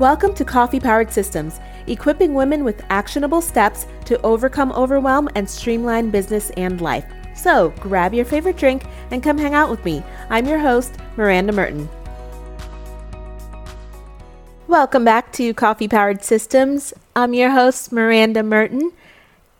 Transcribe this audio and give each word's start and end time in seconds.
Welcome 0.00 0.34
to 0.34 0.44
Coffee 0.44 0.80
Powered 0.80 1.12
Systems, 1.12 1.60
equipping 1.86 2.34
women 2.34 2.64
with 2.64 2.84
actionable 2.90 3.40
steps 3.40 3.86
to 4.06 4.20
overcome 4.22 4.72
overwhelm 4.72 5.28
and 5.36 5.48
streamline 5.48 6.10
business 6.10 6.50
and 6.56 6.80
life. 6.80 7.04
So 7.36 7.72
grab 7.78 8.12
your 8.12 8.24
favorite 8.24 8.56
drink 8.56 8.86
and 9.12 9.22
come 9.22 9.38
hang 9.38 9.54
out 9.54 9.70
with 9.70 9.84
me. 9.84 10.02
I'm 10.30 10.46
your 10.46 10.58
host, 10.58 10.96
Miranda 11.16 11.52
Merten. 11.52 11.88
Welcome 14.66 15.04
back 15.04 15.32
to 15.34 15.54
Coffee 15.54 15.86
Powered 15.86 16.24
Systems. 16.24 16.92
I'm 17.14 17.32
your 17.32 17.52
host, 17.52 17.92
Miranda 17.92 18.42
Merten, 18.42 18.90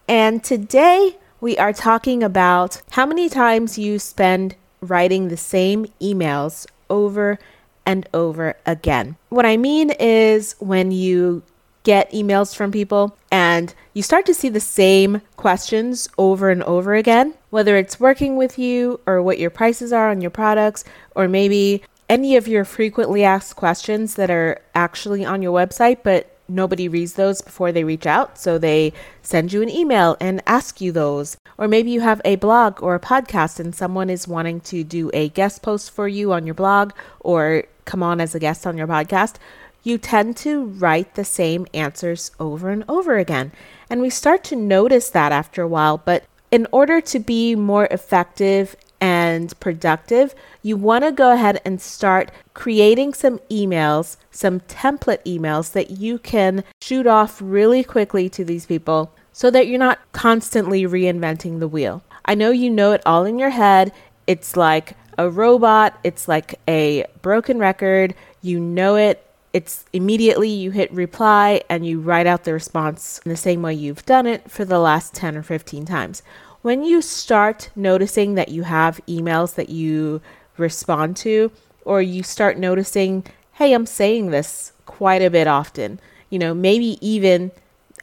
and 0.09 0.43
today 0.43 1.17
we 1.41 1.57
are 1.59 1.73
talking 1.73 2.25
about 2.25 2.83
how 2.91 3.07
many 3.07 3.29
times 3.29 3.79
you 3.79 4.01
spend 4.01 4.57
writing 4.81 5.29
the 5.29 5.37
same 5.37 5.87
emails 6.03 6.67
over 6.91 7.39
and 7.87 8.09
over 8.15 8.57
again. 8.67 9.17
What 9.29 9.47
I 9.47 9.57
mean 9.57 9.91
is 9.91 10.57
when 10.59 10.91
you 10.91 11.43
get 11.83 12.11
emails 12.13 12.57
from 12.57 12.73
people 12.73 13.17
and 13.31 13.75
you 13.93 14.03
start 14.03 14.25
to 14.27 14.35
see 14.35 14.49
the 14.49 14.61
same 14.61 15.21
questions 15.37 16.09
over 16.17 16.51
and 16.51 16.63
over 16.63 16.95
again, 16.95 17.35
whether 17.51 17.77
it's 17.77 18.01
working 18.01 18.37
with 18.37 18.59
you 18.59 19.01
or 19.07 19.23
what 19.23 19.39
your 19.39 19.51
prices 19.51 19.93
are 19.93 20.11
on 20.11 20.21
your 20.21 20.31
products, 20.31 20.85
or 21.15 21.29
maybe 21.29 21.83
any 22.09 22.37
of 22.37 22.49
your 22.49 22.65
frequently 22.65 23.23
asked 23.23 23.57
questions 23.57 24.15
that 24.15 24.31
are 24.31 24.61
actually 24.75 25.25
on 25.25 25.43
your 25.43 25.53
website, 25.53 25.99
but 26.03 26.34
nobody 26.49 26.89
reads 26.89 27.15
those 27.15 27.41
before 27.41 27.73
they 27.73 27.85
reach 27.85 28.07
out. 28.07 28.39
So 28.39 28.59
they 28.59 28.93
send 29.23 29.53
you 29.53 29.63
an 29.63 29.71
email 29.71 30.17
and 30.21 30.43
ask 30.47 30.81
you 30.81 30.93
those. 30.93 31.37
Or 31.59 31.69
maybe 31.69 31.91
you 31.91 32.01
have 32.01 32.21
a 32.25 32.37
blog 32.37 32.83
or 32.83 32.95
a 32.95 33.01
podcast 33.01 33.61
and 33.61 33.75
someone 33.75 34.11
is 34.11 34.29
wanting 34.29 34.61
to 34.63 34.85
do 34.85 35.11
a 35.15 35.29
guest 35.31 35.63
post 35.63 35.91
for 35.91 36.09
you 36.09 36.33
on 36.33 36.47
your 36.47 36.55
blog 36.55 36.93
or 37.21 37.65
come 37.85 38.03
on 38.03 38.21
as 38.21 38.35
a 38.35 38.41
guest 38.41 38.67
on 38.67 38.77
your 38.77 38.87
podcast. 38.87 39.37
You 39.83 39.99
tend 39.99 40.37
to 40.39 40.65
write 40.65 41.15
the 41.15 41.25
same 41.25 41.67
answers 41.75 42.31
over 42.41 42.71
and 42.71 42.85
over 42.89 43.19
again. 43.19 43.53
And 43.91 44.01
we 44.01 44.11
start 44.11 44.43
to 44.45 44.57
notice 44.57 45.11
that 45.11 45.31
after 45.31 45.63
a 45.63 45.69
while. 45.69 45.99
But 45.99 46.25
in 46.51 46.67
order 46.73 47.01
to 47.03 47.19
be 47.19 47.55
more 47.55 47.87
effective 47.91 48.77
and 49.01 49.59
productive, 49.61 50.35
you 50.65 50.79
want 50.79 51.05
to 51.05 51.13
go 51.13 51.31
ahead 51.31 51.61
and 51.63 51.79
start 51.79 52.31
creating 52.55 53.13
some 53.13 53.39
emails, 53.51 54.17
some 54.31 54.61
template 54.61 55.23
emails 55.25 55.73
that 55.73 55.91
you 55.91 56.19
can 56.19 56.65
shoot 56.81 57.07
off 57.07 57.39
really 57.41 57.85
quickly 57.85 58.31
to 58.31 58.45
these 58.45 58.65
people 58.65 59.15
so 59.31 59.51
that 59.51 59.67
you're 59.67 59.79
not 59.79 60.01
constantly 60.13 60.85
reinventing 60.85 61.61
the 61.61 61.69
wheel. 61.69 62.03
I 62.25 62.35
know 62.35 62.51
you 62.51 62.71
know 62.71 62.93
it 62.93 63.03
all 63.05 63.27
in 63.27 63.39
your 63.39 63.51
head. 63.51 63.93
It's 64.27 64.57
like 64.57 64.97
a 65.19 65.29
robot, 65.29 66.01
it's 66.03 66.29
like 66.29 66.59
a 66.67 67.05
broken 67.21 67.59
record. 67.59 68.15
You 68.41 68.59
know 68.59 68.97
it. 68.97 69.21
It's 69.53 69.85
immediately 69.93 70.49
you 70.49 70.71
hit 70.71 70.91
reply 70.93 71.61
and 71.69 71.87
you 71.87 72.01
write 72.01 72.27
out 72.27 72.45
the 72.45 72.55
response 72.55 73.21
in 73.27 73.29
the 73.29 73.37
same 73.37 73.61
way 73.61 73.75
you've 73.75 74.07
done 74.07 74.27
it 74.27 74.51
for 74.51 74.65
the 74.65 74.79
last 74.79 75.13
10 75.15 75.37
or 75.37 75.43
15 75.43 75.85
times. 75.85 76.23
When 76.63 76.83
you 76.83 77.03
start 77.03 77.69
noticing 77.77 78.35
that 78.37 78.49
you 78.49 78.63
have 78.63 78.99
emails 79.07 79.57
that 79.57 79.69
you 79.69 80.23
respond 80.57 81.17
to, 81.19 81.51
or 81.85 82.01
you 82.01 82.23
start 82.23 82.59
noticing, 82.59 83.25
hey, 83.53 83.73
I'm 83.73 83.87
saying 83.87 84.31
this 84.31 84.73
quite 84.87 85.23
a 85.23 85.31
bit 85.31 85.47
often, 85.47 86.01
you 86.31 86.39
know, 86.39 86.55
maybe 86.55 86.99
even 87.07 87.53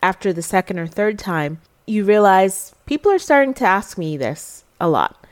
after 0.01 0.33
the 0.33 0.41
second 0.41 0.79
or 0.79 0.87
third 0.87 1.19
time, 1.19 1.61
you 1.85 2.03
realize 2.03 2.73
people 2.85 3.11
are 3.11 3.19
starting 3.19 3.53
to 3.55 3.65
ask 3.65 3.97
me 3.97 4.17
this 4.17 4.63
a 4.79 4.87
lot. 4.87 5.25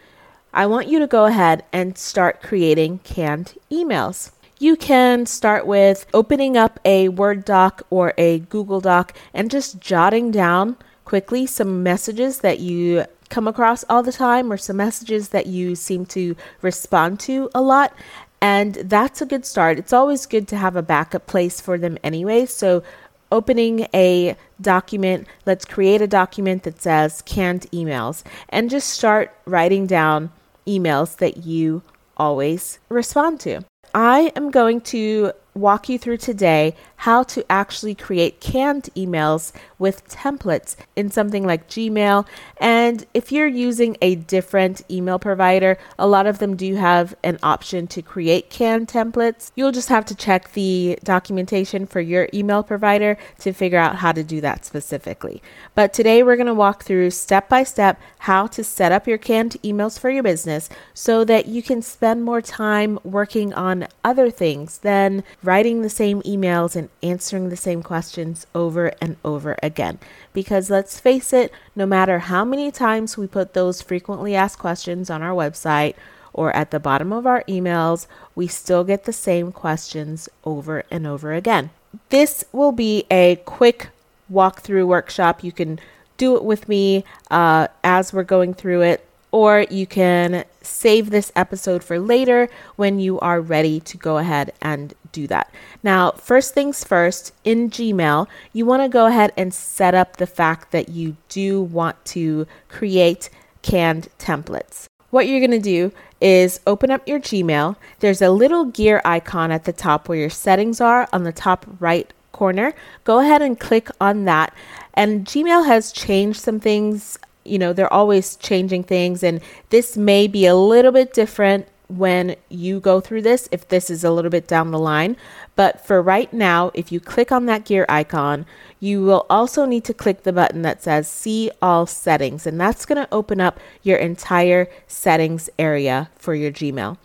I 0.53 0.65
want 0.65 0.87
you 0.87 0.99
to 0.99 1.07
go 1.07 1.25
ahead 1.25 1.63
and 1.71 1.97
start 1.97 2.41
creating 2.41 2.99
canned 2.99 3.53
emails. 3.71 4.31
You 4.57 4.75
can 4.75 5.25
start 5.25 5.65
with 5.65 6.05
opening 6.13 6.57
up 6.57 6.79
a 6.83 7.09
Word 7.09 7.45
doc 7.45 7.83
or 7.89 8.13
a 8.17 8.39
Google 8.39 8.81
Doc 8.81 9.15
and 9.33 9.49
just 9.49 9.79
jotting 9.79 10.31
down 10.31 10.75
quickly 11.05 11.45
some 11.45 11.81
messages 11.81 12.39
that 12.39 12.59
you 12.59 13.05
come 13.29 13.47
across 13.47 13.83
all 13.89 14.03
the 14.03 14.11
time 14.11 14.51
or 14.51 14.57
some 14.57 14.77
messages 14.77 15.29
that 15.29 15.47
you 15.47 15.75
seem 15.75 16.05
to 16.07 16.35
respond 16.61 17.19
to 17.21 17.49
a 17.53 17.61
lot. 17.61 17.93
And 18.41 18.75
that's 18.75 19.21
a 19.21 19.25
good 19.25 19.45
start. 19.45 19.77
It's 19.77 19.93
always 19.93 20.25
good 20.25 20.47
to 20.49 20.57
have 20.57 20.75
a 20.75 20.81
backup 20.81 21.27
place 21.27 21.59
for 21.59 21.77
them 21.77 21.97
anyway. 22.03 22.45
So, 22.45 22.83
opening 23.31 23.87
a 23.93 24.35
document, 24.59 25.27
let's 25.45 25.65
create 25.65 26.01
a 26.01 26.07
document 26.07 26.63
that 26.63 26.81
says 26.81 27.21
canned 27.23 27.69
emails 27.71 28.23
and 28.49 28.69
just 28.69 28.89
start 28.89 29.35
writing 29.45 29.85
down 29.85 30.31
emails 30.65 31.17
that 31.17 31.37
you 31.37 31.83
always 32.17 32.79
respond 32.89 33.39
to. 33.41 33.63
I 33.93 34.31
am 34.35 34.51
going 34.51 34.81
to 34.81 35.31
walk 35.53 35.89
you 35.89 35.97
through 35.97 36.17
today 36.17 36.75
how 36.97 37.23
to 37.23 37.49
actually 37.49 37.95
create 37.95 38.41
canned 38.41 38.89
emails 38.95 39.53
with 39.77 40.07
templates 40.09 40.75
in 40.97 41.09
something 41.09 41.45
like 41.45 41.69
Gmail. 41.69 42.27
And 42.57 43.05
if 43.13 43.31
you're 43.31 43.47
using 43.47 43.95
a 44.01 44.15
different 44.15 44.81
email 44.91 45.17
provider, 45.17 45.77
a 45.97 46.07
lot 46.07 46.27
of 46.27 46.39
them 46.39 46.57
do 46.57 46.75
have 46.75 47.15
an 47.23 47.39
option 47.41 47.87
to 47.87 48.01
create 48.01 48.49
canned 48.49 48.89
templates. 48.89 49.51
You'll 49.55 49.71
just 49.71 49.87
have 49.87 50.05
to 50.07 50.15
check 50.15 50.51
the 50.53 50.99
documentation 51.03 51.87
for 51.87 52.01
your 52.01 52.27
email 52.33 52.63
provider 52.63 53.17
to 53.39 53.53
figure 53.53 53.79
out 53.79 53.95
how 53.95 54.11
to 54.11 54.23
do 54.23 54.41
that 54.41 54.65
specifically. 54.65 55.41
But 55.75 55.93
today 55.93 56.21
we're 56.21 56.35
going 56.35 56.47
to 56.47 56.53
walk 56.53 56.83
through 56.83 57.11
step 57.11 57.47
by 57.47 57.63
step 57.63 57.99
how 58.19 58.47
to 58.47 58.63
set 58.63 58.91
up 58.91 59.07
your 59.07 59.17
canned 59.17 59.55
emails 59.63 59.97
for 59.97 60.09
your 60.09 60.23
business 60.23 60.69
so 60.93 61.23
that 61.23 61.47
you 61.47 61.63
can 61.63 61.81
spend 61.81 62.25
more 62.25 62.41
time 62.41 62.99
working 63.05 63.53
on 63.53 63.87
other 64.03 64.29
things 64.29 64.79
than 64.79 65.23
writing 65.43 65.81
the 65.81 65.89
same 65.89 66.21
emails 66.23 66.75
and 66.75 66.89
answering 67.01 67.49
the 67.49 67.57
same 67.57 67.81
questions 67.81 68.45
over 68.53 68.93
and 69.01 69.15
over 69.23 69.57
again. 69.63 69.99
Because 70.33 70.69
let's 70.69 70.99
face 70.99 71.33
it, 71.33 71.51
no 71.75 71.85
matter 71.85 72.19
how 72.19 72.43
many 72.43 72.71
times 72.71 73.17
we 73.17 73.27
put 73.27 73.53
those 73.53 73.81
frequently 73.81 74.35
asked 74.35 74.59
questions 74.59 75.09
on 75.09 75.21
our 75.21 75.33
website 75.33 75.95
or 76.33 76.55
at 76.55 76.71
the 76.71 76.79
bottom 76.79 77.11
of 77.11 77.25
our 77.25 77.43
emails, 77.47 78.07
we 78.35 78.47
still 78.47 78.83
get 78.83 79.05
the 79.05 79.13
same 79.13 79.51
questions 79.51 80.29
over 80.43 80.83
and 80.91 81.07
over 81.07 81.33
again. 81.33 81.69
This 82.09 82.45
will 82.51 82.71
be 82.71 83.05
a 83.09 83.37
quick 83.45 83.89
walkthrough 84.31 84.85
workshop. 84.85 85.43
You 85.43 85.51
can 85.51 85.79
do 86.17 86.35
it 86.35 86.43
with 86.43 86.69
me 86.69 87.03
uh, 87.31 87.67
as 87.83 88.13
we're 88.13 88.23
going 88.23 88.53
through 88.53 88.81
it 88.81 89.05
or 89.31 89.65
you 89.69 89.85
can 89.85 90.43
save 90.69 91.09
this 91.09 91.31
episode 91.35 91.83
for 91.83 91.99
later 91.99 92.49
when 92.75 92.99
you 92.99 93.19
are 93.19 93.41
ready 93.41 93.79
to 93.81 93.97
go 93.97 94.17
ahead 94.17 94.53
and 94.61 94.93
do 95.11 95.27
that. 95.27 95.51
Now, 95.83 96.11
first 96.11 96.53
things 96.53 96.83
first, 96.83 97.33
in 97.43 97.69
Gmail, 97.69 98.27
you 98.53 98.65
want 98.65 98.83
to 98.83 98.89
go 98.89 99.07
ahead 99.07 99.33
and 99.35 99.53
set 99.53 99.95
up 99.95 100.17
the 100.17 100.27
fact 100.27 100.71
that 100.71 100.89
you 100.89 101.17
do 101.27 101.61
want 101.61 102.03
to 102.05 102.47
create 102.67 103.29
canned 103.61 104.07
templates. 104.19 104.85
What 105.09 105.27
you're 105.27 105.39
going 105.39 105.51
to 105.51 105.59
do 105.59 105.91
is 106.21 106.59
open 106.67 106.91
up 106.91 107.07
your 107.07 107.19
Gmail. 107.19 107.75
There's 107.99 108.21
a 108.21 108.29
little 108.29 108.65
gear 108.65 109.01
icon 109.03 109.51
at 109.51 109.63
the 109.63 109.73
top 109.73 110.07
where 110.07 110.19
your 110.19 110.29
settings 110.29 110.79
are 110.79 111.07
on 111.11 111.23
the 111.23 111.31
top 111.31 111.65
right 111.79 112.11
corner. 112.31 112.73
Go 113.03 113.19
ahead 113.19 113.41
and 113.41 113.59
click 113.59 113.89
on 113.99 114.25
that. 114.25 114.53
And 114.93 115.25
Gmail 115.25 115.65
has 115.65 115.91
changed 115.91 116.39
some 116.39 116.59
things 116.59 117.17
you 117.49 117.59
know, 117.59 117.73
they're 117.73 117.91
always 117.91 118.35
changing 118.35 118.83
things. 118.83 119.23
And 119.23 119.41
this 119.69 119.97
may 119.97 120.27
be 120.27 120.45
a 120.45 120.55
little 120.55 120.91
bit 120.91 121.13
different 121.13 121.67
when 121.89 122.35
you 122.49 122.79
go 122.79 122.99
through 122.99 123.23
this, 123.23 123.49
if 123.51 123.67
this 123.67 123.89
is 123.89 124.03
a 124.03 124.11
little 124.11 124.29
bit 124.29 124.47
down 124.47 124.71
the 124.71 124.79
line. 124.79 125.17
But 125.55 125.85
for 125.85 126.01
right 126.01 126.31
now, 126.31 126.71
if 126.73 126.91
you 126.91 126.99
click 126.99 127.31
on 127.31 127.47
that 127.47 127.65
gear 127.65 127.85
icon, 127.89 128.45
you 128.79 129.03
will 129.03 129.25
also 129.29 129.65
need 129.65 129.83
to 129.85 129.93
click 129.93 130.23
the 130.23 130.31
button 130.31 130.61
that 130.61 130.83
says 130.83 131.09
See 131.09 131.49
All 131.61 131.85
Settings, 131.87 132.45
and 132.45 132.61
that's 132.61 132.85
going 132.85 133.03
to 133.03 133.11
open 133.11 133.41
up 133.41 133.59
your 133.81 133.97
entire 133.97 134.69
settings 134.87 135.49
area 135.57 136.09
for 136.15 136.35
your 136.35 136.51
Gmail. 136.51 136.97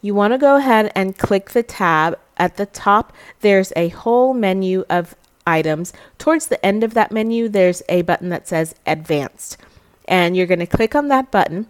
You 0.00 0.14
want 0.14 0.32
to 0.32 0.38
go 0.38 0.56
ahead 0.56 0.90
and 0.96 1.18
click 1.18 1.50
the 1.50 1.62
tab. 1.62 2.18
At 2.38 2.56
the 2.56 2.64
top, 2.64 3.12
there's 3.42 3.70
a 3.76 3.88
whole 3.90 4.32
menu 4.32 4.84
of 4.88 5.14
items. 5.46 5.92
Towards 6.16 6.46
the 6.46 6.64
end 6.64 6.82
of 6.82 6.94
that 6.94 7.12
menu, 7.12 7.50
there's 7.50 7.82
a 7.90 8.00
button 8.00 8.30
that 8.30 8.48
says 8.48 8.74
Advanced 8.86 9.58
and 10.10 10.36
you're 10.36 10.46
going 10.46 10.58
to 10.58 10.66
click 10.66 10.94
on 10.94 11.08
that 11.08 11.30
button. 11.30 11.66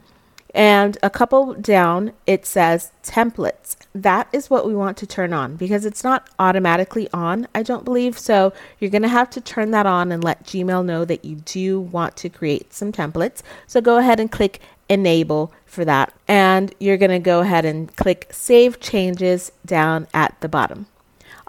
And 0.53 0.99
a 1.01 1.11
couple 1.11 1.55
down, 1.55 2.13
it 2.27 2.45
says 2.45 2.91
templates. 3.05 3.77
That 3.95 4.27
is 4.33 4.51
what 4.51 4.67
we 4.67 4.75
want 4.75 4.97
to 4.97 5.07
turn 5.07 5.33
on 5.33 5.55
because 5.55 5.85
it's 5.85 6.03
not 6.03 6.29
automatically 6.41 7.09
on, 7.13 7.47
I 7.55 7.63
don't 7.63 7.85
believe. 7.85 8.19
So 8.19 8.53
you're 8.81 8.91
going 8.91 9.03
to 9.03 9.09
have 9.09 9.31
to 9.31 9.41
turn 9.41 9.71
that 9.71 9.87
on 9.87 10.11
and 10.11 10.25
let 10.25 10.45
Gmail 10.45 10.85
know 10.85 11.05
that 11.05 11.25
you 11.25 11.37
do 11.37 11.81
want 11.81 12.17
to 12.17 12.29
create 12.29 12.75
some 12.75 12.91
templates. 12.91 13.43
So 13.69 13.81
go 13.81 13.99
ahead 13.99 14.19
and 14.19 14.33
click 14.33 14.61
enable 14.89 15.53
for 15.67 15.85
that. 15.85 16.13
And 16.27 16.75
you're 16.81 16.97
going 16.97 17.13
to 17.13 17.21
go 17.21 17.41
ahead 17.41 17.65
and 17.65 17.95
click 17.95 18.27
save 18.33 18.81
changes 18.81 19.53
down 19.65 20.09
at 20.13 20.35
the 20.41 20.49
bottom. 20.49 20.87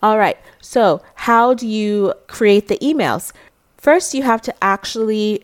All 0.03 0.19
right, 0.19 0.37
so 0.61 1.01
how 1.15 1.53
do 1.53 1.67
you 1.67 2.13
create 2.27 2.67
the 2.67 2.77
emails? 2.79 3.33
First, 3.77 4.13
you 4.13 4.23
have 4.23 4.41
to 4.43 4.63
actually 4.63 5.43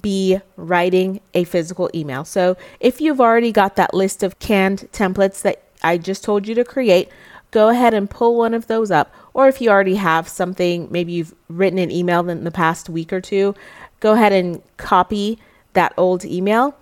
be 0.00 0.40
writing 0.56 1.20
a 1.34 1.44
physical 1.44 1.90
email. 1.94 2.24
So 2.24 2.56
if 2.80 3.00
you've 3.00 3.20
already 3.20 3.52
got 3.52 3.76
that 3.76 3.94
list 3.94 4.22
of 4.22 4.38
canned 4.38 4.88
templates 4.92 5.42
that 5.42 5.62
I 5.82 5.98
just 5.98 6.24
told 6.24 6.48
you 6.48 6.54
to 6.56 6.64
create, 6.64 7.08
go 7.50 7.68
ahead 7.68 7.94
and 7.94 8.10
pull 8.10 8.36
one 8.36 8.54
of 8.54 8.66
those 8.66 8.90
up. 8.90 9.14
Or 9.32 9.48
if 9.48 9.60
you 9.60 9.70
already 9.70 9.96
have 9.96 10.28
something, 10.28 10.88
maybe 10.90 11.12
you've 11.12 11.34
written 11.48 11.78
an 11.78 11.90
email 11.90 12.28
in 12.28 12.44
the 12.44 12.50
past 12.50 12.88
week 12.88 13.12
or 13.12 13.20
two, 13.20 13.54
go 14.00 14.12
ahead 14.12 14.32
and 14.32 14.62
copy 14.76 15.38
that 15.74 15.94
old 15.96 16.24
email 16.24 16.76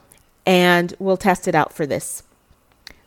and 0.46 0.94
we'll 0.98 1.16
test 1.16 1.46
it 1.46 1.54
out 1.54 1.72
for 1.72 1.86
this. 1.86 2.22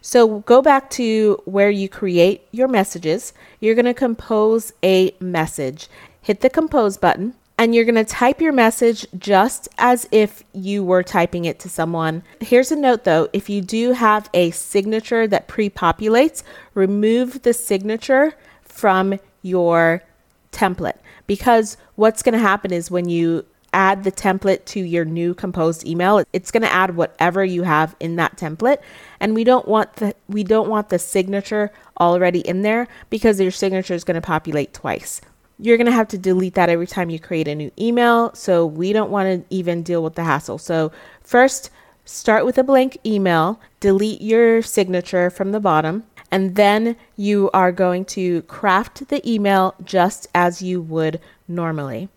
So 0.02 0.40
go 0.42 0.62
back 0.62 0.92
to 0.92 1.42
where 1.46 1.72
you 1.72 1.90
create 1.90 2.48
your 2.52 2.68
messages. 2.68 3.34
You're 3.60 3.74
going 3.74 3.86
to 3.86 3.94
compose 3.94 4.72
a 4.84 5.16
message. 5.20 5.88
Hit 6.22 6.42
the 6.42 6.50
compose 6.50 6.98
button 6.98 7.34
and 7.58 7.74
you're 7.74 7.86
going 7.86 7.96
to 7.96 8.06
type 8.06 8.42
your 8.42 8.52
message 8.52 9.06
just 9.18 9.70
as 9.78 10.08
if 10.12 10.44
you 10.54 10.84
were 10.84 11.04
typing 11.04 11.46
it 11.46 11.60
to 11.60 11.70
someone. 11.70 12.24
Here's 12.42 12.72
a 12.72 12.76
note 12.76 13.04
though. 13.04 13.30
If 13.34 13.50
you 13.50 13.62
do 13.62 13.94
have 13.94 14.30
a 14.34 14.52
signature 14.52 15.28
that 15.28 15.48
pre 15.48 15.70
populates, 15.70 16.44
remove 16.74 17.44
the 17.44 17.54
signature 17.54 18.34
from 18.62 19.20
your 19.42 20.04
template. 20.52 20.98
Because 21.28 21.78
what's 21.96 22.22
going 22.22 22.34
to 22.34 22.40
happen 22.40 22.72
is 22.74 22.92
when 22.92 23.10
you 23.10 23.46
add 23.74 24.04
the 24.04 24.12
template 24.12 24.64
to 24.66 24.80
your 24.80 25.04
new 25.04 25.34
composed 25.34 25.86
email 25.86 26.24
it's 26.32 26.50
going 26.50 26.64
to 26.64 26.72
add 26.72 26.96
whatever 26.96 27.44
you 27.44 27.64
have 27.64 27.94
in 28.00 28.16
that 28.16 28.38
template. 28.38 28.78
And 29.20 29.34
we 29.34 29.44
don't 29.44 29.68
want 29.68 29.96
the 29.98 30.16
we 30.28 30.44
don't 30.44 30.70
want 30.70 30.90
the 30.90 31.00
signature 31.00 31.72
already 32.00 32.40
in 32.40 32.62
there 32.62 32.88
because 33.10 33.40
your 33.40 33.52
signature 33.52 33.94
is 33.94 34.04
going 34.04 34.16
to 34.16 34.22
populate 34.22 34.74
twice 34.74 35.22
you're 35.60 35.78
going 35.78 35.86
to 35.86 35.92
have 35.92 36.08
to 36.10 36.18
delete 36.18 36.56
that 36.56 36.70
every 36.70 36.88
time 36.88 37.10
you 37.10 37.20
create 37.20 37.48
a 37.48 37.56
new 37.56 37.72
email. 37.80 38.34
So 38.34 38.66
we 38.66 38.94
don't 38.94 39.12
want 39.12 39.48
to 39.50 39.56
even 39.56 39.84
deal 39.84 40.04
with 40.04 40.16
the 40.16 40.24
hassle. 40.24 40.58
So, 40.58 40.92
first, 41.22 41.70
start 42.06 42.46
with 42.46 42.58
a 42.58 42.64
blank 42.64 42.98
email, 43.06 43.60
delete 43.80 44.22
your 44.22 44.62
signature 44.62 45.30
from 45.30 45.52
the 45.52 45.60
bottom, 45.60 46.04
and 46.32 46.56
then 46.56 46.96
you 47.16 47.50
are 47.54 47.72
going 47.72 48.06
to 48.06 48.42
craft 48.44 49.08
the 49.08 49.28
email 49.30 49.76
just 49.84 50.28
as 50.36 50.62
you 50.62 50.82
would 50.82 51.20
normally. 51.48 52.10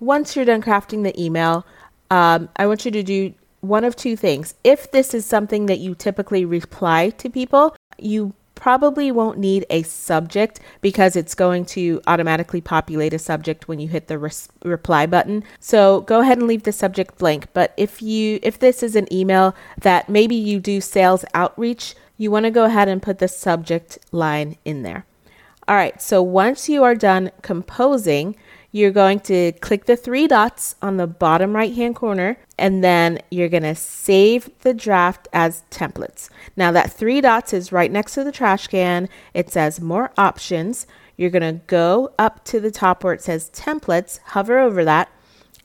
Once 0.00 0.34
you're 0.34 0.44
done 0.44 0.62
crafting 0.62 1.02
the 1.02 1.20
email, 1.20 1.66
um, 2.10 2.48
I 2.56 2.66
want 2.66 2.84
you 2.84 2.90
to 2.92 3.02
do 3.02 3.34
one 3.60 3.84
of 3.84 3.96
two 3.96 4.16
things. 4.16 4.54
If 4.62 4.90
this 4.92 5.12
is 5.12 5.26
something 5.26 5.66
that 5.66 5.80
you 5.80 5.94
typically 5.94 6.44
reply 6.44 7.10
to 7.10 7.28
people, 7.28 7.76
you 7.98 8.32
probably 8.58 9.12
won't 9.12 9.38
need 9.38 9.64
a 9.70 9.84
subject 9.84 10.58
because 10.80 11.14
it's 11.14 11.34
going 11.34 11.64
to 11.64 12.00
automatically 12.08 12.60
populate 12.60 13.14
a 13.14 13.18
subject 13.18 13.68
when 13.68 13.78
you 13.78 13.86
hit 13.86 14.08
the 14.08 14.18
res- 14.18 14.48
reply 14.64 15.06
button. 15.06 15.44
So 15.60 16.00
go 16.02 16.20
ahead 16.20 16.38
and 16.38 16.48
leave 16.48 16.64
the 16.64 16.72
subject 16.72 17.18
blank. 17.18 17.46
But 17.52 17.72
if 17.76 18.02
you 18.02 18.40
if 18.42 18.58
this 18.58 18.82
is 18.82 18.96
an 18.96 19.10
email 19.12 19.54
that 19.80 20.08
maybe 20.08 20.34
you 20.34 20.58
do 20.58 20.80
sales 20.80 21.24
outreach, 21.34 21.94
you 22.16 22.32
want 22.32 22.44
to 22.44 22.50
go 22.50 22.64
ahead 22.64 22.88
and 22.88 23.00
put 23.00 23.20
the 23.20 23.28
subject 23.28 23.98
line 24.10 24.56
in 24.64 24.82
there. 24.82 25.06
All 25.68 25.76
right, 25.76 26.00
so 26.02 26.20
once 26.22 26.68
you 26.68 26.82
are 26.82 26.94
done 26.94 27.30
composing, 27.42 28.34
you're 28.70 28.90
going 28.90 29.20
to 29.20 29.52
click 29.52 29.86
the 29.86 29.96
three 29.96 30.26
dots 30.26 30.74
on 30.82 30.98
the 30.98 31.06
bottom 31.06 31.56
right 31.56 31.74
hand 31.74 31.96
corner 31.96 32.38
and 32.58 32.84
then 32.84 33.18
you're 33.30 33.48
going 33.48 33.62
to 33.62 33.74
save 33.74 34.50
the 34.60 34.74
draft 34.74 35.26
as 35.32 35.62
templates. 35.70 36.28
Now, 36.56 36.72
that 36.72 36.92
three 36.92 37.20
dots 37.20 37.52
is 37.52 37.72
right 37.72 37.90
next 37.90 38.14
to 38.14 38.24
the 38.24 38.32
trash 38.32 38.66
can. 38.66 39.08
It 39.32 39.50
says 39.50 39.80
more 39.80 40.12
options. 40.18 40.86
You're 41.16 41.30
going 41.30 41.42
to 41.42 41.64
go 41.66 42.12
up 42.18 42.44
to 42.46 42.60
the 42.60 42.70
top 42.70 43.02
where 43.02 43.14
it 43.14 43.22
says 43.22 43.50
templates, 43.54 44.20
hover 44.24 44.58
over 44.58 44.84
that, 44.84 45.10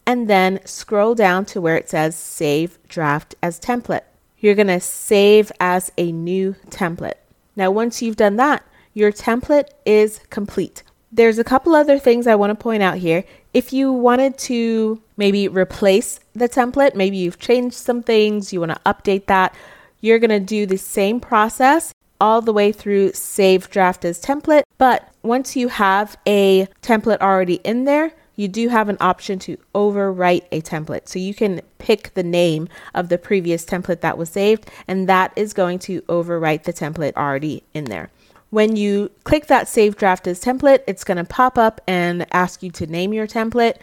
and 0.05 0.29
then 0.29 0.59
scroll 0.65 1.15
down 1.15 1.45
to 1.45 1.61
where 1.61 1.77
it 1.77 1.89
says 1.89 2.15
save 2.15 2.77
draft 2.88 3.35
as 3.41 3.59
template. 3.59 4.03
You're 4.38 4.55
going 4.55 4.67
to 4.67 4.79
save 4.79 5.51
as 5.59 5.91
a 5.97 6.11
new 6.11 6.55
template. 6.69 7.13
Now, 7.55 7.71
once 7.71 8.01
you've 8.01 8.15
done 8.15 8.38
that, 8.38 8.63
your 8.94 9.11
template 9.11 9.69
is 9.85 10.19
complete. 10.29 10.83
There's 11.15 11.38
a 11.38 11.44
couple 11.44 11.75
other 11.75 12.00
things 12.00 12.25
I 12.25 12.33
want 12.33 12.50
to 12.50 12.56
point 12.56 12.81
out 12.81 12.98
here. 12.98 13.24
If 13.54 13.71
you 13.71 13.92
wanted 13.92 14.36
to 14.50 15.00
maybe 15.15 15.48
replace 15.48 16.19
the 16.33 16.50
template, 16.50 16.95
maybe 16.95 17.18
you've 17.18 17.38
changed 17.38 17.75
some 17.75 18.01
things, 18.01 18.51
you 18.51 18.60
want 18.60 18.71
to 18.71 18.81
update 18.83 19.27
that, 19.27 19.54
you're 20.01 20.18
going 20.18 20.31
to 20.31 20.39
do 20.39 20.65
the 20.65 20.80
same 20.80 21.19
process 21.19 21.94
all 22.19 22.42
the 22.42 22.51
way 22.51 22.71
through 22.71 23.13
save 23.13 23.69
draft 23.69 24.04
as 24.06 24.19
template. 24.19 24.63
But 24.80 25.07
once 25.21 25.56
you 25.56 25.68
have 25.68 26.18
a 26.25 26.65
template 26.81 27.21
already 27.21 27.56
in 27.63 27.83
there, 27.83 28.13
you 28.36 28.48
do 28.48 28.69
have 28.69 28.89
an 28.89 28.98
option 29.00 29.38
to 29.38 29.57
overwrite 29.75 30.45
a 30.51 30.62
template. 30.62 31.07
So 31.07 31.19
you 31.19 31.36
can 31.36 31.62
pick 31.77 32.15
the 32.15 32.24
name 32.24 32.68
of 32.95 33.10
the 33.10 33.19
previous 33.19 33.63
template 33.65 34.01
that 34.01 34.18
was 34.18 34.31
saved, 34.31 34.68
and 34.88 35.07
that 35.07 35.31
is 35.36 35.54
going 35.54 35.77
to 35.80 36.01
overwrite 36.04 36.63
the 36.63 36.74
template 36.74 37.13
already 37.15 37.62
in 37.75 37.83
there. 37.83 38.10
When 38.53 38.75
you 38.75 39.09
click 39.23 39.47
that 39.47 39.67
Save 39.67 39.95
Draft 39.95 40.27
as 40.27 40.39
Template, 40.39 40.83
it's 40.85 41.03
going 41.03 41.17
to 41.17 41.23
pop 41.23 41.57
up 41.57 41.81
and 41.88 42.27
ask 42.31 42.61
you 42.61 42.69
to 42.73 42.85
name 42.85 43.11
your 43.11 43.25
template. 43.25 43.77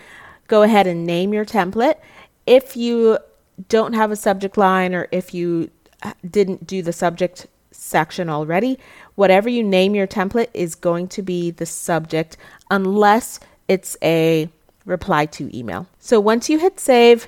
Go 0.47 0.63
ahead 0.63 0.87
and 0.87 1.05
name 1.05 1.35
your 1.35 1.45
template. 1.45 1.97
If 2.47 2.77
you 2.77 3.19
don't 3.69 3.95
have 3.95 4.13
a 4.13 4.17
subject 4.17 4.57
line 4.57 4.95
or 4.95 5.09
if 5.11 5.35
you 5.35 5.73
uh, 6.05 6.13
didn't 6.25 6.69
do 6.69 6.83
the 6.83 6.93
subject 6.93 7.49
section 7.73 8.29
already, 8.29 8.79
whatever 9.17 9.49
you 9.49 9.65
name 9.65 9.97
your 9.97 10.07
template 10.07 10.51
is 10.55 10.77
going 10.77 11.09
to 11.09 11.23
be 11.23 11.51
the 11.51 11.67
subject 11.67 12.37
unless 12.71 13.41
it's 13.67 13.97
a 14.05 14.49
reply 14.85 15.27
to 15.27 15.51
email. 15.53 15.89
So 15.99 16.21
once 16.21 16.49
you 16.49 16.61
hit 16.61 16.79
save, 16.79 17.27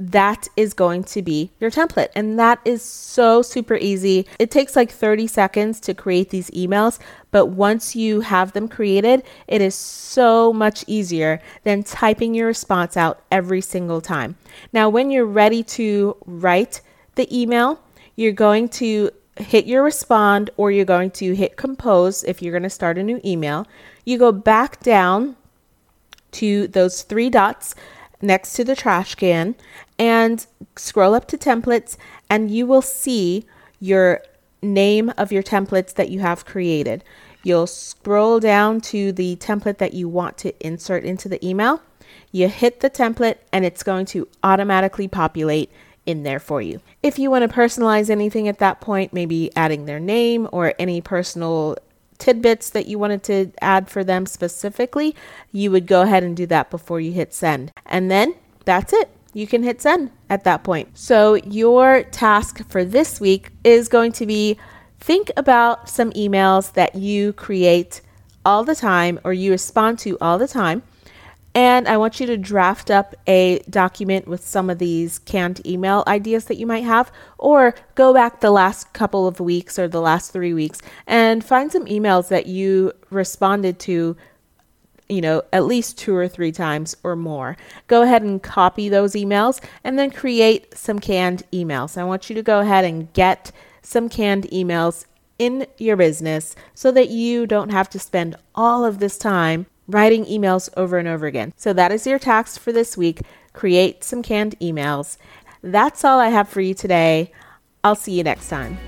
that 0.00 0.46
is 0.56 0.74
going 0.74 1.02
to 1.02 1.22
be 1.22 1.50
your 1.58 1.70
template. 1.70 2.08
And 2.14 2.38
that 2.38 2.60
is 2.64 2.82
so 2.82 3.42
super 3.42 3.74
easy. 3.74 4.26
It 4.38 4.50
takes 4.50 4.76
like 4.76 4.90
30 4.90 5.26
seconds 5.26 5.80
to 5.80 5.94
create 5.94 6.30
these 6.30 6.50
emails, 6.50 6.98
but 7.30 7.46
once 7.46 7.96
you 7.96 8.20
have 8.20 8.52
them 8.52 8.68
created, 8.68 9.24
it 9.48 9.60
is 9.60 9.74
so 9.74 10.52
much 10.52 10.84
easier 10.86 11.40
than 11.64 11.82
typing 11.82 12.34
your 12.34 12.46
response 12.46 12.96
out 12.96 13.22
every 13.30 13.60
single 13.60 14.00
time. 14.00 14.36
Now, 14.72 14.88
when 14.88 15.10
you're 15.10 15.26
ready 15.26 15.62
to 15.64 16.16
write 16.26 16.80
the 17.16 17.28
email, 17.36 17.80
you're 18.14 18.32
going 18.32 18.68
to 18.68 19.10
hit 19.36 19.66
your 19.66 19.82
respond 19.82 20.50
or 20.56 20.70
you're 20.70 20.84
going 20.84 21.10
to 21.12 21.34
hit 21.34 21.56
compose 21.56 22.24
if 22.24 22.42
you're 22.42 22.52
going 22.52 22.62
to 22.62 22.70
start 22.70 22.98
a 22.98 23.02
new 23.02 23.20
email. 23.24 23.66
You 24.04 24.18
go 24.18 24.32
back 24.32 24.80
down 24.80 25.36
to 26.32 26.68
those 26.68 27.02
three 27.02 27.30
dots 27.30 27.74
next 28.20 28.54
to 28.54 28.64
the 28.64 28.76
trash 28.76 29.14
can 29.14 29.54
and 29.98 30.46
scroll 30.76 31.14
up 31.14 31.26
to 31.28 31.38
templates, 31.38 31.96
and 32.28 32.50
you 32.50 32.66
will 32.66 32.82
see 32.82 33.44
your 33.80 34.22
name 34.62 35.12
of 35.16 35.32
your 35.32 35.42
templates 35.42 35.94
that 35.94 36.10
you 36.10 36.20
have 36.20 36.44
created. 36.44 37.04
You'll 37.42 37.66
scroll 37.66 38.40
down 38.40 38.80
to 38.82 39.12
the 39.12 39.36
template 39.36 39.78
that 39.78 39.94
you 39.94 40.08
want 40.08 40.36
to 40.38 40.66
insert 40.66 41.04
into 41.04 41.28
the 41.28 41.44
email. 41.46 41.80
You 42.32 42.48
hit 42.48 42.80
the 42.80 42.90
template, 42.90 43.38
and 43.52 43.64
it's 43.64 43.82
going 43.82 44.06
to 44.06 44.28
automatically 44.42 45.08
populate 45.08 45.70
in 46.04 46.22
there 46.22 46.40
for 46.40 46.60
you. 46.60 46.80
If 47.02 47.18
you 47.18 47.30
want 47.30 47.48
to 47.48 47.54
personalize 47.54 48.10
anything 48.10 48.48
at 48.48 48.58
that 48.58 48.80
point, 48.80 49.12
maybe 49.12 49.54
adding 49.54 49.84
their 49.84 50.00
name 50.00 50.48
or 50.52 50.74
any 50.78 51.00
personal 51.00 51.76
tidbits 52.18 52.70
that 52.70 52.86
you 52.86 52.98
wanted 52.98 53.22
to 53.24 53.52
add 53.60 53.88
for 53.88 54.04
them 54.04 54.26
specifically, 54.26 55.14
you 55.52 55.70
would 55.70 55.86
go 55.86 56.02
ahead 56.02 56.22
and 56.22 56.36
do 56.36 56.46
that 56.46 56.70
before 56.70 57.00
you 57.00 57.12
hit 57.12 57.32
send. 57.32 57.72
And 57.86 58.10
then 58.10 58.34
that's 58.64 58.92
it. 58.92 59.10
You 59.34 59.46
can 59.46 59.62
hit 59.62 59.80
send 59.80 60.10
at 60.28 60.44
that 60.44 60.64
point. 60.64 60.96
So, 60.98 61.34
your 61.34 62.02
task 62.04 62.68
for 62.68 62.84
this 62.84 63.20
week 63.20 63.50
is 63.62 63.88
going 63.88 64.12
to 64.12 64.26
be 64.26 64.58
think 64.98 65.30
about 65.36 65.88
some 65.88 66.10
emails 66.12 66.72
that 66.72 66.94
you 66.94 67.32
create 67.34 68.00
all 68.44 68.64
the 68.64 68.74
time 68.74 69.20
or 69.24 69.32
you 69.32 69.50
respond 69.50 69.98
to 70.00 70.16
all 70.20 70.38
the 70.38 70.48
time 70.48 70.82
and 71.54 71.88
I 71.88 71.96
want 71.96 72.20
you 72.20 72.26
to 72.26 72.36
draft 72.36 72.90
up 72.90 73.14
a 73.26 73.58
document 73.70 74.28
with 74.28 74.46
some 74.46 74.70
of 74.70 74.78
these 74.78 75.18
canned 75.20 75.66
email 75.66 76.04
ideas 76.06 76.44
that 76.44 76.56
you 76.56 76.66
might 76.66 76.84
have, 76.84 77.10
or 77.38 77.74
go 77.94 78.12
back 78.12 78.40
the 78.40 78.50
last 78.50 78.92
couple 78.92 79.26
of 79.26 79.40
weeks 79.40 79.78
or 79.78 79.88
the 79.88 80.00
last 80.00 80.32
three 80.32 80.52
weeks 80.54 80.80
and 81.06 81.44
find 81.44 81.72
some 81.72 81.86
emails 81.86 82.28
that 82.28 82.46
you 82.46 82.92
responded 83.10 83.78
to, 83.80 84.16
you 85.08 85.20
know, 85.20 85.42
at 85.52 85.64
least 85.64 85.98
two 85.98 86.14
or 86.14 86.28
three 86.28 86.52
times 86.52 86.96
or 87.02 87.16
more. 87.16 87.56
Go 87.86 88.02
ahead 88.02 88.22
and 88.22 88.42
copy 88.42 88.88
those 88.88 89.14
emails 89.14 89.60
and 89.82 89.98
then 89.98 90.10
create 90.10 90.76
some 90.76 90.98
canned 90.98 91.44
emails. 91.52 91.96
I 91.96 92.04
want 92.04 92.28
you 92.28 92.36
to 92.36 92.42
go 92.42 92.60
ahead 92.60 92.84
and 92.84 93.12
get 93.14 93.52
some 93.82 94.08
canned 94.08 94.44
emails 94.50 95.06
in 95.38 95.66
your 95.78 95.96
business 95.96 96.54
so 96.74 96.92
that 96.92 97.08
you 97.08 97.46
don't 97.46 97.70
have 97.70 97.88
to 97.90 97.98
spend 97.98 98.36
all 98.54 98.84
of 98.84 98.98
this 98.98 99.16
time 99.16 99.66
writing 99.88 100.24
emails 100.26 100.68
over 100.76 100.98
and 100.98 101.08
over 101.08 101.26
again. 101.26 101.52
So 101.56 101.72
that 101.72 101.90
is 101.90 102.06
your 102.06 102.18
task 102.18 102.60
for 102.60 102.72
this 102.72 102.96
week. 102.96 103.22
Create 103.52 104.04
some 104.04 104.22
canned 104.22 104.58
emails. 104.60 105.16
That's 105.62 106.04
all 106.04 106.20
I 106.20 106.28
have 106.28 106.48
for 106.48 106.60
you 106.60 106.74
today. 106.74 107.32
I'll 107.82 107.96
see 107.96 108.12
you 108.12 108.22
next 108.22 108.48
time. 108.48 108.78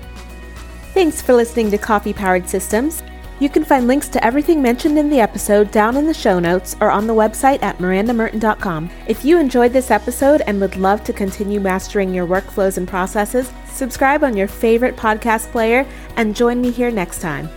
Thanks 0.93 1.21
for 1.21 1.33
listening 1.33 1.71
to 1.71 1.77
Coffee 1.77 2.13
Powered 2.13 2.47
Systems. 2.47 3.01
You 3.39 3.49
can 3.49 3.65
find 3.65 3.87
links 3.87 4.07
to 4.09 4.23
everything 4.23 4.61
mentioned 4.61 4.99
in 4.99 5.09
the 5.09 5.19
episode 5.19 5.71
down 5.71 5.97
in 5.97 6.05
the 6.05 6.13
show 6.13 6.37
notes 6.37 6.75
or 6.79 6.91
on 6.91 7.07
the 7.07 7.15
website 7.15 7.63
at 7.63 7.79
mirandamerten.com. 7.79 8.91
If 9.07 9.25
you 9.25 9.39
enjoyed 9.39 9.73
this 9.73 9.89
episode 9.89 10.41
and 10.45 10.61
would 10.61 10.75
love 10.75 11.03
to 11.05 11.13
continue 11.13 11.59
mastering 11.59 12.13
your 12.13 12.27
workflows 12.27 12.77
and 12.77 12.87
processes, 12.87 13.51
subscribe 13.65 14.23
on 14.23 14.37
your 14.37 14.47
favorite 14.47 14.95
podcast 14.95 15.51
player 15.51 15.87
and 16.17 16.35
join 16.35 16.61
me 16.61 16.69
here 16.69 16.91
next 16.91 17.19
time. 17.19 17.49